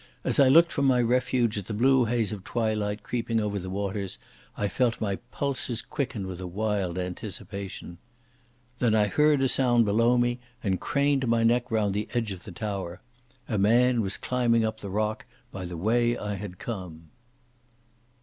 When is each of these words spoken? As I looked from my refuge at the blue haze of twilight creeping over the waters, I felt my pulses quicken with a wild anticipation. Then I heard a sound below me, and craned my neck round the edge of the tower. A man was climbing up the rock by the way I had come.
As 0.23 0.39
I 0.39 0.47
looked 0.47 0.71
from 0.71 0.85
my 0.85 0.99
refuge 0.99 1.59
at 1.59 1.67
the 1.67 1.75
blue 1.75 2.05
haze 2.05 2.31
of 2.31 2.43
twilight 2.43 3.03
creeping 3.03 3.39
over 3.39 3.59
the 3.59 3.69
waters, 3.69 4.17
I 4.57 4.67
felt 4.67 4.99
my 4.99 5.17
pulses 5.29 5.83
quicken 5.83 6.25
with 6.25 6.41
a 6.41 6.47
wild 6.47 6.97
anticipation. 6.97 7.99
Then 8.79 8.95
I 8.95 9.05
heard 9.05 9.43
a 9.43 9.47
sound 9.47 9.85
below 9.85 10.17
me, 10.17 10.39
and 10.63 10.81
craned 10.81 11.27
my 11.27 11.43
neck 11.43 11.69
round 11.69 11.93
the 11.93 12.09
edge 12.15 12.31
of 12.31 12.45
the 12.45 12.51
tower. 12.51 12.99
A 13.47 13.59
man 13.59 14.01
was 14.01 14.17
climbing 14.17 14.65
up 14.65 14.79
the 14.79 14.89
rock 14.89 15.25
by 15.51 15.65
the 15.65 15.77
way 15.77 16.17
I 16.17 16.33
had 16.33 16.57
come. 16.57 17.11